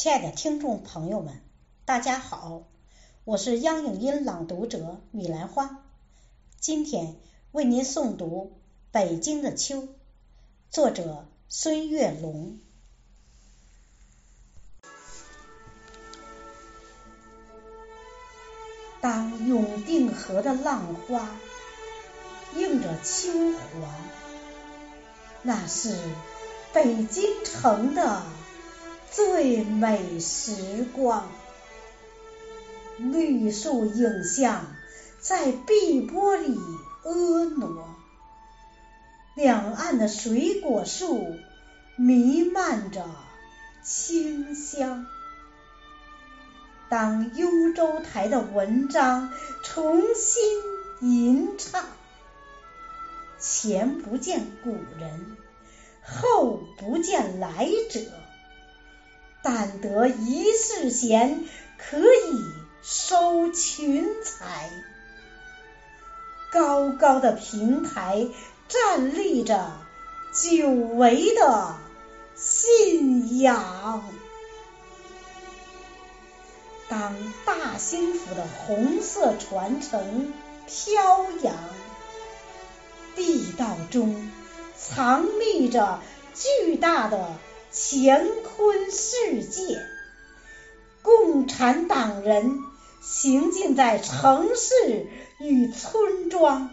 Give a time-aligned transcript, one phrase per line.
[0.00, 1.42] 亲爱的听众朋友们，
[1.84, 2.62] 大家好，
[3.24, 5.84] 我是央影音朗读者米兰花，
[6.58, 7.16] 今天
[7.52, 8.54] 为您诵读
[8.92, 9.82] 《北京的秋》，
[10.70, 12.58] 作者孙月龙。
[19.02, 21.28] 当永定河的浪花
[22.56, 23.94] 映着秋黄，
[25.42, 25.94] 那是
[26.72, 28.22] 北京城的
[29.10, 31.28] 最美时光。
[32.98, 34.66] 绿树影像
[35.20, 36.58] 在碧波里
[37.02, 37.96] 婀娜，
[39.34, 41.34] 两岸的水果树
[41.96, 43.06] 弥漫着
[43.82, 45.06] 清香。
[46.90, 49.32] 当幽州台的文章
[49.64, 50.42] 重新
[51.00, 51.84] 吟唱，
[53.38, 55.36] 前不见古人，
[56.04, 58.00] 后不见来者，
[59.42, 61.44] 但得一世闲，
[61.78, 62.44] 可以
[62.82, 64.70] 收群才。
[66.52, 68.26] 高高的平台
[68.68, 69.72] 站立着
[70.32, 71.76] 久违的
[72.34, 74.02] 信仰。
[76.88, 80.32] 当大兴府的红色传承
[80.66, 81.54] 飘扬，
[83.14, 84.28] 地道中
[84.76, 86.00] 藏匿着
[86.34, 87.28] 巨大的
[87.72, 89.80] 乾坤世界。
[91.02, 92.58] 共产党人
[93.00, 95.06] 行进在城市
[95.38, 96.70] 与村庄，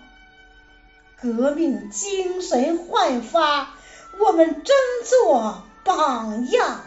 [1.21, 3.75] 革命精神焕发，
[4.19, 6.83] 我们争做榜样。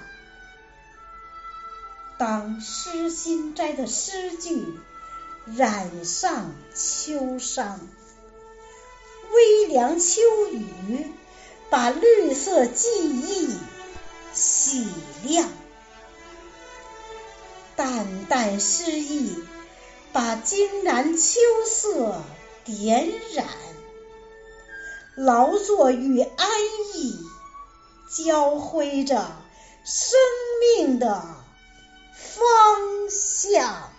[2.19, 4.63] 当诗心斋的诗句
[5.57, 7.79] 染上秋殇，
[9.33, 10.21] 微凉秋
[10.53, 11.07] 雨
[11.71, 13.49] 把绿色记忆
[14.63, 14.87] 洗
[15.23, 15.49] 亮，
[17.77, 19.43] 淡淡诗意
[20.13, 22.23] 把金然秋色
[22.67, 23.47] 点染，
[25.17, 26.49] 劳作与安
[26.95, 27.19] 逸
[28.11, 29.35] 交辉着
[29.83, 30.19] 生
[30.77, 31.25] 命的。
[32.13, 33.91] 方向。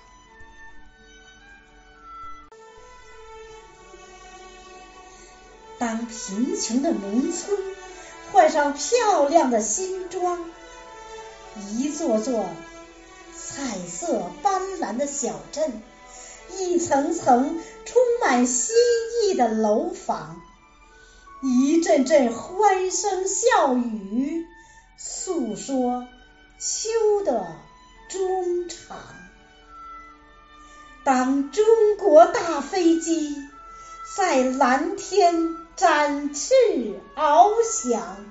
[5.79, 7.70] 当贫穷的农村
[8.31, 10.45] 换上漂亮的新装，
[11.69, 12.45] 一座座
[13.35, 15.81] 彩色斑斓的小镇，
[16.57, 18.75] 一层层充满新
[19.23, 20.41] 意的楼房，
[21.41, 24.45] 一阵阵欢声笑语，
[24.97, 26.07] 诉说
[26.59, 27.45] 秋的。
[28.11, 28.97] 中场，
[31.05, 31.63] 当中
[31.97, 33.37] 国大飞机
[34.13, 36.53] 在蓝天展翅
[37.15, 38.25] 翱翔，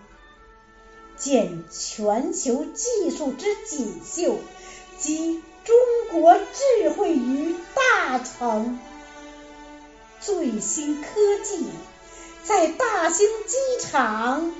[1.16, 4.38] 见全球技术之锦绣
[4.98, 5.74] 集中
[6.10, 8.78] 国智慧于大成，
[10.20, 11.08] 最新科
[11.42, 11.64] 技
[12.44, 14.52] 在大兴机场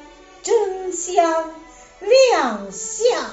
[0.42, 1.52] 争相
[2.00, 3.30] 亮相。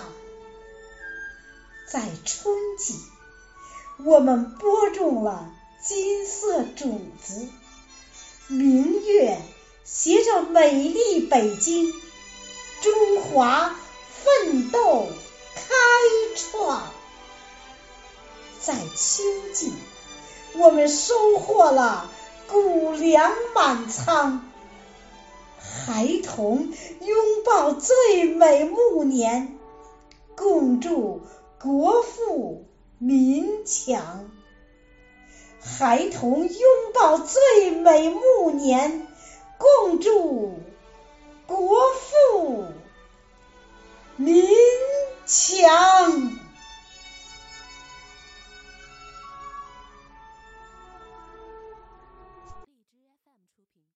[1.89, 2.95] 在春季，
[4.03, 5.49] 我们播种了
[5.81, 7.47] 金色种子，
[8.49, 9.37] 明月
[9.83, 11.91] 携着美丽北京，
[12.81, 13.75] 中华
[14.09, 15.07] 奋斗
[15.53, 15.63] 开
[16.35, 16.83] 创。
[18.61, 19.73] 在秋季，
[20.55, 22.09] 我们收获了
[22.47, 24.49] 谷粮满仓，
[25.59, 29.57] 孩童拥抱最美暮年，
[30.35, 31.21] 共祝。
[31.59, 32.67] 国富
[32.99, 34.29] 民强，
[35.59, 36.53] 孩童拥
[36.93, 39.01] 抱最美暮年
[39.57, 40.59] 共祝
[41.45, 42.73] 国富
[44.17, 44.51] 民
[45.25, 46.46] 强。